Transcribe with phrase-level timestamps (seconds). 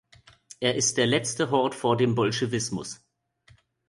[0.59, 3.05] Er ist der letzte Hort vor dem Bolschewismus.